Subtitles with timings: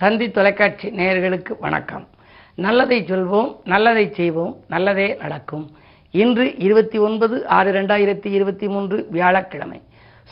[0.00, 2.08] தந்தி தொலைக்காட்சி நேயர்களுக்கு வணக்கம்.
[2.54, 5.76] நல்லதை சொல்வோம் நல்லதை செய்வோம் நல்லதே நடக்கும்.
[6.10, 9.82] இன்று இருபத்தி ஒன்பது ஆறு ரெண்டாயிரத்தி இருபத்தி மூன்று வியாழக்கிழமை.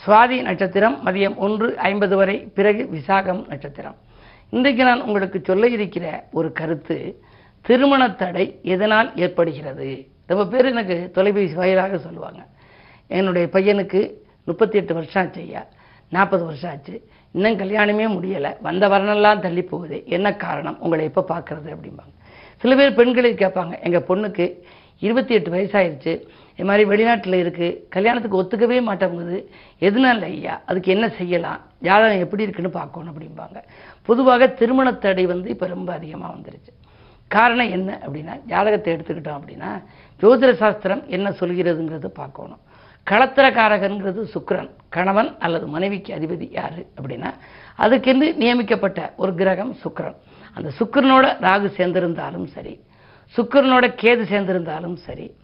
[0.05, 3.95] சுவாதி நட்சத்திரம் மதியம் ஒன்று ஐம்பது வரை பிறகு விசாகம் நட்சத்திரம்.
[4.49, 7.21] இன்றைக்கு நான் உங்களுக்கு சொல்ல இருக்கிற ஒரு கருத்து
[7.61, 10.07] திருமண தடை எதனால் ஏற்படுகிறது?
[10.25, 12.45] ரொம்ப பேர் எனக்கு தொலைபேசி வாயிலாக சொல்லுவாங்க.
[13.07, 14.11] என்னுடைய பையனுக்கு
[14.43, 15.65] முப்பத்தி எட்டு வருஷம் ஆச்சு ஐயா.
[16.09, 17.09] நாற்பது வருஷம் ஆச்சு.
[17.37, 18.51] இன்னும் கல்யாணமே முடியலை.
[18.67, 19.97] வந்த வரனெல்லாம் தள்ளி போகுது.
[20.15, 20.77] என்ன காரணம்?
[20.79, 22.13] உங்களை எப்போ பார்க்குறது அப்படிம்பாங்க.
[22.61, 23.73] சில பேர் பெண்களை கேட்பாங்க.
[23.85, 24.45] எங்கள் பொண்ணுக்கு
[25.07, 26.13] இருபத்தி எட்டு வயசாயிருச்சு.
[26.57, 29.37] இது மாதிரி வெளிநாட்டில் இருக்குது கல்யாணத்துக்கு ஒத்துக்கவே மாட்டேங்குது.
[29.87, 30.61] எதுனால ஐயா?
[30.65, 31.59] அதுக்கு என்ன செய்யலாம்?
[31.87, 33.59] ஜாதகம் எப்படி இருக்குன்னு பார்க்கணும் அப்படிம்பாங்க.
[34.09, 36.73] பொதுவாக திருமண தடை வந்து இப்போ ரொம்ப அதிகமாக வந்துருச்சு.
[37.27, 39.71] காரணம் என்ன அப்படின்னா ஜாதகத்தை எடுத்துக்கிட்டோம் அப்படின்னா
[40.21, 42.61] ஜோதிட சாஸ்திரம் என்ன சொல்கிறதுங்கிறத பார்க்கணும்.
[43.09, 47.31] களத்திரக்காரகன்கிறது சுக்கரன் கணவன் அல்லது மனைவிக்கு அதிபதி யார் அப்படின்னா
[47.77, 50.17] அதுக்கென்று நியமிக்கப்பட்ட ஒரு கிரகம் சுக்கரன்
[50.53, 52.79] அந்த சுக்கரனோட ராகு சேர்ந்திருந்தாலும் சரி
[53.37, 55.35] சுக்கிரனோட கேது சேர்ந்திருந்தாலும் சரி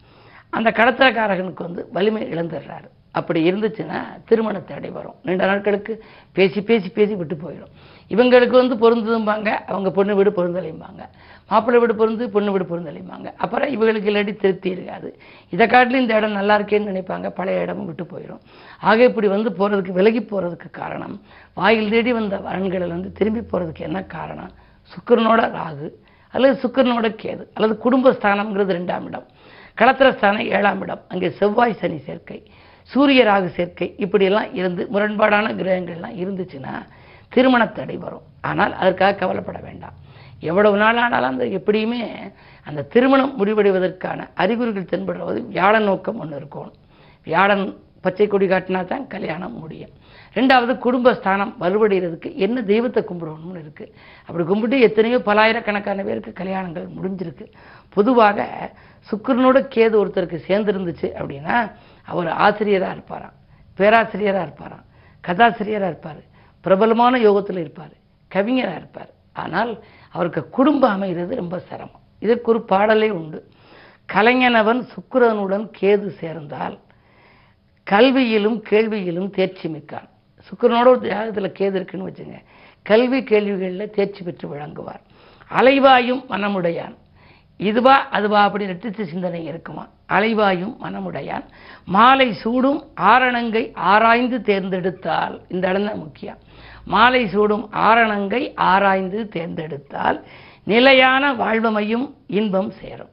[0.50, 2.88] அந்த கடத்திரக்காரகனுக்கு வந்து வலிமை இழந்துடுறாரு.
[3.12, 5.14] அப்படி இருந்துச்சுன்னா திருமண தடை வரும்.
[5.22, 7.72] நீண்ட நாட்களுக்கு பேசி பேசி பேசி விட்டு போயிடும்.
[8.08, 11.02] இவங்களுக்கு வந்து பொருந்ததும்பாங்க அவங்க பொண்ணு வீடு பொருந்தலைம்பாங்க.
[11.50, 15.08] மாப்பிள்ளை வீடு பொருந்து பொண்ணு வீடு பொருந்தலைம்பாங்க அப்புறம் இவங்களுக்கு இல்லாட்டி திருப்தி இருக்காது.
[15.54, 17.28] இதை காட்டிலும் இந்த இடம் நல்லா இருக்கேன்னு நினைப்பாங்க.
[17.38, 18.42] பழைய இடமும் விட்டு போயிடும்.
[18.88, 21.16] ஆக இப்படி வந்து போகிறதுக்கு விலகி போகிறதுக்கு காரணம்
[21.60, 24.52] வாயில் தேடி வந்த வரன்களில் வந்து திரும்பி போகிறதுக்கு என்ன காரணம்?
[24.92, 25.88] சுக்கரனோட ராகு
[26.34, 29.26] அல்லது சுக்கிரனோட கேது அல்லது குடும்பஸ்தானம்ங்கிறது ரெண்டாம் இடம்.
[29.80, 31.02] களத்திரஸ்தானம் ஏழாம் இடம்.
[31.12, 32.38] அங்கே செவ்வாய் சனி சேர்க்கை
[32.90, 33.88] சூரிய ராகு சேர்க்கை.
[34.04, 36.74] இப்படியெல்லாம் இருந்து முரண்பாடான கிரகங்கள்லாம் இருந்துச்சுன்னா
[37.34, 38.26] திருமண தடை வரும்.
[38.50, 39.96] ஆனால் அதற்காக கவலைப்பட வேண்டாம்.
[40.48, 42.00] எவ்வளவு நாள் ஆனாலும் அந்த எப்படியுமே
[42.68, 46.78] அந்த திருமணம் முடிவடைவதற்கான அறிகுறிகள் தென்படுவது வியாழன் நோக்கம் ஒன்று இருக்கணும்
[47.26, 47.64] வியாழன்
[48.04, 49.92] பச்சை கொடி காட்டினா தான் கல்யாணம் முடியும்.
[50.36, 53.92] ரெண்டாவது குடும்பஸ்தானம் வலுவடைகிறதுக்கு என்ன தெய்வத்தை கும்பிடணும்னு இருக்குது
[54.26, 57.46] அப்படி கும்பிட்டு எத்தனையோ பலாயிரக்கணக்கான பேருக்கு கல்யாணங்கள் முடிஞ்சிருக்கு.
[57.96, 58.48] பொதுவாக
[59.08, 61.56] சுக்கரனோட கேது ஒருத்தருக்கு சேர்ந்துருந்துச்சு அப்படின்னா
[62.10, 63.36] அவர் ஆசிரியராக இருப்பாராம்.
[63.78, 64.84] பேராசிரியராக இருப்பாராம்.
[65.24, 66.22] கதாசிரியராக இருப்பார்.
[66.64, 67.94] பிரபலமான யோகத்தில் இருப்பார்.
[68.30, 69.10] கவிஞராக இருப்பார்.
[69.42, 69.72] ஆனால்
[70.14, 72.02] அவருக்கு குடும்பம் அமைகிறது ரொம்ப சிரமம்.
[72.18, 73.40] இதற்கு ஒரு பாடலே உண்டு.
[74.12, 76.76] கலைஞனவன் சுக்கிரனுடன் கேது சேர்ந்தால்
[77.90, 80.08] கல்வியிலும் கேள்வியிலும் தேர்ச்சி மிக்கான்.
[80.46, 82.38] சுக்கிரனோட ஒரு ஜாதகத்தில் கேது இருக்குன்னு வச்சுங்க.
[82.82, 85.02] கல்வி கேள்விகளில் தேர்ச்சி பெற்று விளங்குவார்.
[85.58, 86.94] அலைவாயும் மனமுடையான்.
[87.56, 89.84] இதுவா அதுவா அப்படி ரெட்டித்து சிந்தனை இருக்குமா?
[90.08, 91.44] அலைவாயும் மனமுடையான்.
[91.84, 96.38] மாலை சூடும் ஆரணங்கை ஆராய்ந்து தேர்ந்தெடுத்தால் இந்த இடம் தான் முக்கியம்.
[96.84, 100.18] மாலை சூடும் ஆரணங்கை ஆராய்ந்து தேர்ந்தெடுத்தால்
[100.64, 103.08] நிலையான வாழ்வமையும் இன்பம் சேரும்.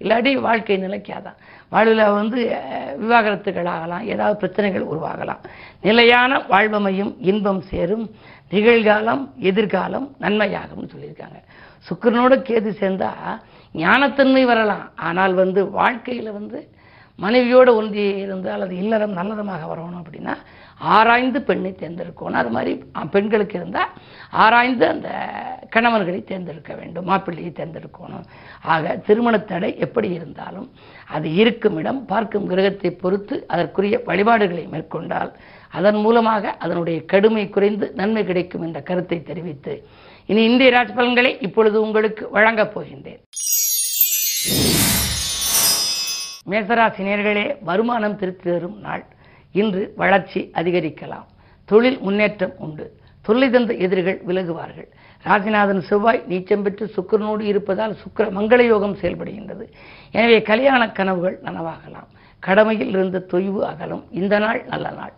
[0.00, 1.38] இல்லாட்டி வாழ்க்கை நிலைக்காதான்.
[1.68, 5.42] வாழ்வில் வந்து அஹ், விவாகரத்துகள் ஆகலாம் ஏதாவது பிரச்சனைகள் உருவாகலாம்.
[5.80, 8.10] நிலையான வாழ்வமையும் இன்பம் சேரும்.
[8.50, 11.38] நிகழ்காலம் எதிர்காலம் நன்மையாகும்னு சொல்லியிருக்காங்க.
[11.86, 13.12] சுக்கிரனோட கேது சேர்ந்தா
[13.74, 14.90] ஞானத்தன்மை வரலாம்.
[14.96, 16.58] ஆனால் வந்து வாழ்க்கையில் வந்து
[17.18, 20.34] மனைவியோடு ஒன்றி இருந்தால் அது இல்லறம் நல்லறமாக வரணும் அப்படின்னா
[20.94, 22.38] ஆராய்ந்து பெண்ணை தேர்ந்தெடுக்கணும்.
[22.40, 22.72] அது மாதிரி
[23.14, 23.90] பெண்களுக்கு இருந்தால்
[24.44, 25.08] ஆராய்ந்து அந்த
[25.74, 28.24] கணவன்களை தேர்ந்தெடுக்க வேண்டும் மாப்பிள்ளையை தேர்ந்தெடுக்கணும்.
[28.72, 30.68] ஆக திருமண தடை எப்படி இருந்தாலும்
[31.16, 35.32] அது இருக்கும் இடம் பார்க்கும் கிரகத்தை பொறுத்து அதற்குரிய வழிபாடுகளை மேற்கொண்டால்
[35.78, 39.74] அதன் மூலமாக அதனுடைய கடுமை குறைந்து நன்மை கிடைக்கும் என்ற கருத்தை தெரிவித்து
[40.26, 43.22] இனி இந்திய ராஜ் பலன்களை இப்பொழுது உங்களுக்கு வழங்கப் போகின்றேன்.
[46.50, 49.04] மேசராசினியர்களே வருமானம் திருத்தி தரும் நாள்.
[49.52, 51.24] இன்று வளர்ச்சி அதிகரிக்கலாம்.
[51.64, 53.00] தொழில் முன்னேற்றம் உண்டு.
[53.22, 54.88] தொல்லை தந்த எதிரிகள் விலகுவார்கள்.
[55.24, 59.68] ராசிநாதன் செவ்வாய் நீச்சம் பெற்று சுக்கிரனோடு இருப்பதால் சுக்கர மங்கள யோகம் செயல்படுகின்றது.
[60.10, 62.10] எனவே கல்யாண கனவுகள் நனவாகலாம்.
[62.38, 64.04] கடமையில் இருந்த தொய்வு அகலும்.
[64.10, 65.12] இந்த நாள் நல்ல நாள்.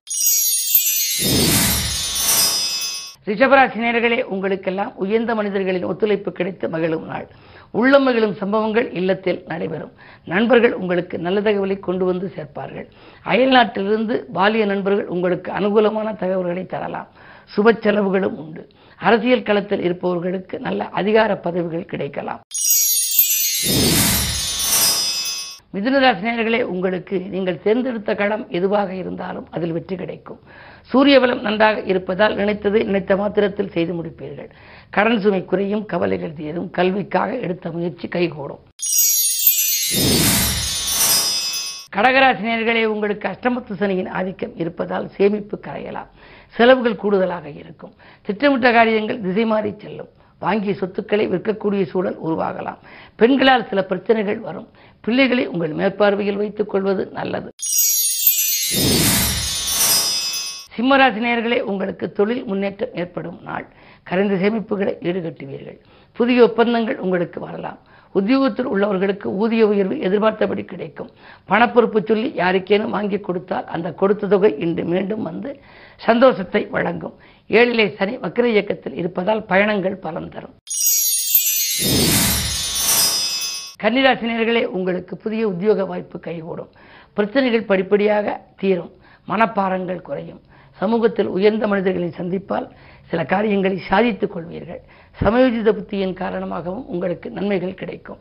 [3.26, 7.26] ரிஷபராசி நேர்களே உங்களுக்கெல்லாம் உயர்ந்த மனிதர்களின் ஒத்துழைப்பு கிடைத்து மகிழும் நாள்.
[7.70, 9.92] உள்ளம் மகிழும் சம்பவங்கள் இல்லத்தில் நடைபெறும்.
[10.24, 12.86] நண்பர்கள் உங்களுக்கு நல்ல தகவலை கொண்டு வந்து சேர்ப்பார்கள்.
[13.22, 17.08] அயல் நாட்டிலிருந்து பாலிய நண்பர்கள் உங்களுக்கு அனுகூலமான தகவல்களை தரலாம்.
[17.54, 18.68] சுப செலவுகளும் உண்டு.
[18.96, 22.42] அரசியல் களத்தில் இருப்பவர்களுக்கு நல்ல அதிகார பதவிகள் கிடைக்கலாம்.
[25.74, 30.40] மிதுனராசினியர்களே உங்களுக்கு நீங்கள் தேர்ந்தெடுத்த களம் எதுவாக இருந்தாலும் அதில் வெற்றி கிடைக்கும்.
[30.90, 34.50] சூரிய பலம் நன்றாக இருப்பதால் நினைத்தது நினைத்த மாத்திரத்தில் செய்து முடிப்பீர்கள்.
[34.90, 38.58] கடன் சுமை குறையும் கவலைகள் தீரும் கல்விக்காக எடுத்த முயற்சி கைகூடும்.
[41.96, 46.10] கடகராசினியர்களே உங்களுக்கு அஷ்டமத்து சனியின் ஆதிக்கம் இருப்பதால் சேமிப்பு கரையலாம்.
[46.48, 47.92] செலவுகள் கூடுதலாக இருக்கும்.
[48.22, 50.08] திட்டமிட்ட காரியங்கள் திசை மாறி செல்லும்.
[50.38, 52.80] வாங்கிய சொத்துக்களை விற்கக்கூடிய சூழல் உருவாகலாம்.
[53.16, 54.68] பெண்களால் சில பிரச்சனைகள் வரும்.
[55.00, 57.52] பிள்ளைகளை உங்கள் மேற்பார்வையில் வைத்துக் கொள்வது நல்லது.
[60.76, 63.66] சிம்மராசினியர்களே உங்களுக்கு தொழில் முன்னேற்றம் ஏற்படும் நாள்.
[64.08, 65.78] கரைந்த சேமிப்புகளை ஈடுகட்டுவீர்கள்.
[66.12, 67.78] புதிய ஒப்பந்தங்கள் உங்களுக்கு வரலாம்.
[68.12, 71.10] உத்தியோகத்தில் உள்ளவர்களுக்கு ஊதிய உயர்வு எதிர்பார்த்தபடி கிடைக்கும்.
[71.48, 75.60] பணப்பொறுப்பு சொல்லி யாருக்கேனும் வாங்கி கொடுத்தால் அந்த கொடுத்த தொகை இன்று மீண்டும் வந்து
[75.96, 77.14] சந்தோஷத்தை வழங்கும்.
[77.50, 80.54] ஏழிலே சனி வக்கர இயக்கத்தில் இருப்பதால் பயணங்கள் பலன் தரும்.
[83.82, 86.72] கன்னிராசினியர்களே உங்களுக்கு புதிய உத்தியோக வாய்ப்பு கைகூடும்.
[87.12, 88.92] பிரச்சனைகள் படிப்படியாக தீரும்.
[89.28, 90.42] மனப்பாரங்கள் குறையும்.
[90.84, 92.66] சமூகத்தில் உயர்ந்த மனிதர்களை சந்திப்பால்
[93.10, 94.82] சில காரியங்களை சாதித்துக் கொள்வீர்கள்.
[95.20, 98.20] சமயோஜித புத்தியின் காரணமாகவும் உங்களுக்கு நன்மைகள் கிடைக்கும்.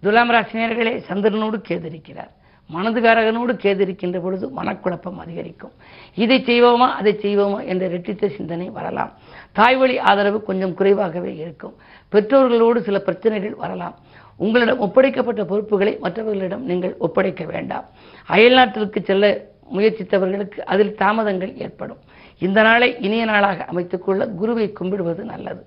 [0.00, 2.32] துலாம் ராசினியர்களே சந்திரனோடு கேதிருக்கிறார்.
[2.74, 5.72] மனதுகாரகனோடு கேதிருக்கின்ற பொழுது மனக்குழப்பம் அதிகரிக்கும்.
[6.14, 9.12] இதை செய்வோமா அதை செய்வோமா என்ற ரெட்டித்த சிந்தனை வரலாம்.
[9.52, 11.74] தாய்வழி ஆதரவு கொஞ்சம் குறைவாகவே இருக்கும்.
[12.12, 13.96] பெற்றோர்களோடு சில பிரச்சனைகள் வரலாம்.
[14.36, 17.84] உங்களிடம் ஒப்படைக்கப்பட்ட பொறுப்புகளை மற்றவர்களிடம் நீங்கள் ஒப்படைக்க வேண்டாம்.
[18.28, 19.44] அயல்நாட்டிற்கு செல்ல
[19.74, 21.98] முயற்சித்தவர்களுக்கு அதில் தாமதங்கள் ஏற்படும்.
[22.38, 25.64] இந்த நாளை இனிய நாளாக அமைத்துக்கொள்ள குருவை கும்பிடுவது நல்லது.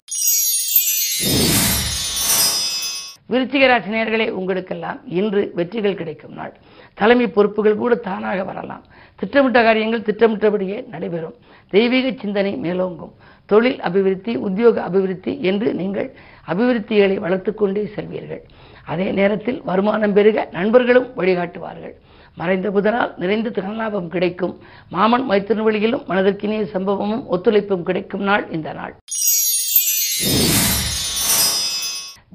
[3.29, 6.53] விருச்சிகராசி நேர்களே உங்களுக்கெல்லாம் இன்று வெற்றிகள் கிடைக்கும் நாள்.
[6.93, 8.83] தலைமை பொறுப்புகள் கூட தானாக வரலாம்.
[9.15, 11.33] திட்டமிட்ட காரியங்கள் திட்டமிட்டபடியே நடைபெறும்.
[11.69, 13.11] தெய்வீக சிந்தனை மேலோங்கும்.
[13.51, 16.09] தொழில் அபிவிருத்தி உத்தியோக அபிவிருத்தி என்று நீங்கள்
[16.51, 18.43] அபிவிருத்திகளை வளர்த்துக்கொண்டே செல்வீர்கள்.
[18.91, 21.95] அதே நேரத்தில் வருமானம் பெருக நண்பர்களும் வழிகாட்டுவார்கள்.
[22.39, 24.55] மறைந்த புதனால் நிறைந்த தனலாபம் கிடைக்கும்.
[24.95, 28.95] மாமன் மைத்திரன் வழியிலும் மனதிற்கினிய சம்பவமும் ஒத்துழைப்பும் கிடைக்கும் நாள் இந்த நாள்.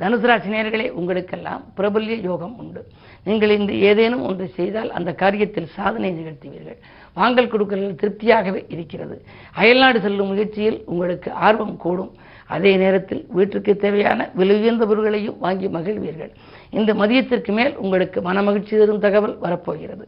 [0.02, 2.82] தனுசு ராசினியர்களே உங்களுக்கெல்லாம் பிரபல்ய யோகம் உண்டு.
[3.26, 6.78] நீங்கள் இந்த ஏதேனும் ஒன்று செய்தால் அந்த காரியத்தில் சாதனை நிகழ்த்துவீர்கள்.
[7.14, 9.24] வாங்கல் கொடுக்கல் திருப்தியாகவே இருக்கிறது.
[9.54, 12.12] அயல்நாடு செல்லும் முயற்சியில் உங்களுக்கு ஆர்வம் கூடும்.
[12.46, 16.32] அதே நேரத்தில் வீட்டிற்கு தேவையான விலை உயர்ந்த பொருட்களையும் வாங்கி மகிழ்வீர்கள்.
[16.70, 20.06] இந்த மதியத்திற்கு மேல் உங்களுக்கு மனமகிழ்ச்சி தரும் தகவல் வரப்போகிறது.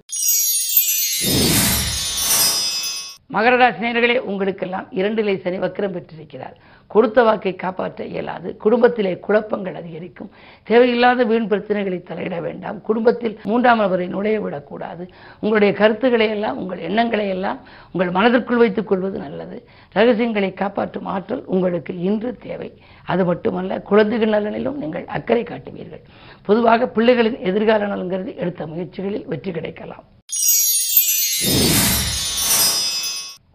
[3.33, 6.57] மகர ராசினியர்களே உங்களுக்கெல்லாம் இரண்டிலே சனி வக்கரம் பெற்றிருக்கிறார்.
[6.87, 8.57] கொடுத்த வாக்கை காப்பாற்ற இயலாது.
[8.57, 10.31] குடும்பத்திலே குழப்பங்கள் அதிகரிக்கும்.
[10.63, 12.81] தேவையில்லாத வீண் பிரச்சனைகளை தலையிட வேண்டாம்.
[12.81, 15.09] குடும்பத்தில் மூன்றாம் நபரை நுழைய விடக்கூடாது.
[15.41, 17.61] உங்களுடைய கருத்துக்களை எல்லாம் உங்கள் எண்ணங்களை எல்லாம்
[17.93, 19.69] உங்கள் மனதிற்குள் வைத்துக் கொள்வது நல்லது.
[19.93, 22.73] ரகசியங்களை காப்பாற்றும் ஆற்றல் உங்களுக்கு இன்று தேவை.
[23.05, 26.05] அது மட்டுமல்ல குழந்தைகள் நலனிலும் நீங்கள் அக்கறை காட்டுவீர்கள்.
[26.43, 30.05] பொதுவாக பிள்ளைகளின் எதிர்கால நலங்கிறது எடுத்த முயற்சிகளில் வெற்றி கிடைக்கலாம்.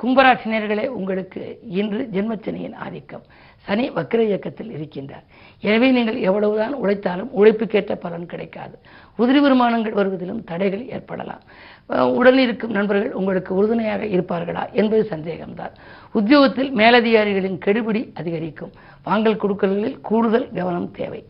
[0.03, 3.23] கும்பராசினியர்களே உங்களுக்கு இன்று ஜென்மச்சனியின் ஆதிக்கம்.
[3.55, 5.23] சனி வக்கர இயக்கத்தில் இருக்கின்றார்.
[5.61, 8.79] எனவே நீங்கள் எவ்வளவுதான் உழைத்தாலும் உழைப்புக்கேற்ற பலன் கிடைக்காது.
[9.17, 11.41] உதிரி வருமானங்கள் வருவதிலும் தடைகள் ஏற்படலாம்.
[11.89, 15.71] அஹ் இருக்கும் நண்பர்கள் உங்களுக்கு உறுதுணையாக இருப்பார்களா என்பது சந்தேகம்தான்.
[16.11, 18.71] உத்தியோகத்தில் மேலதிகாரிகளின் கெடுபிடி அதிகரிக்கும்.
[19.03, 21.25] வாங்கல் கொடுக்கல்களில் கூடுதல் கவனம் தேவை.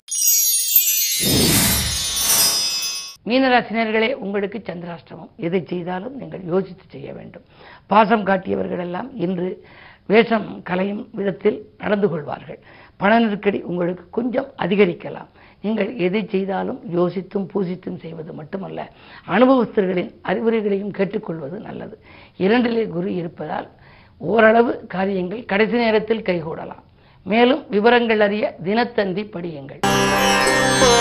[3.26, 5.30] மீனராசினியர்களே உங்களுக்கு சந்திராஷ்டமம்.
[5.36, 7.42] எதை செய்தாலும் நீங்கள் யோசித்து செய்ய வேண்டும்.
[7.88, 9.50] பாசம் காட்டியவர்கள் எல்லாம் இன்று
[10.12, 12.60] வேஷம் கலையும் விதத்தில் நடந்து கொள்வார்கள்.
[12.98, 15.30] பண நெருக்கடி உங்களுக்கு கொஞ்சம் அதிகரிக்கலாம்.
[15.62, 18.90] நீங்கள் எதை செய்தாலும் யோசித்தும் பூசித்தும் செய்வது மட்டுமல்ல
[19.28, 21.96] அனுபவஸ்தர்களின் அறிவுரைகளையும் கேட்டுக்கொள்வது நல்லது.
[22.38, 23.70] இரண்டிலே குரு இருப்பதால்
[24.18, 26.84] ஓரளவு காரியங்கள் கடைசி நேரத்தில் கைகூடலாம்.
[27.24, 29.82] மேலும் விவரங்கள் அறிய தினத்தந்தி படியுங்கள்.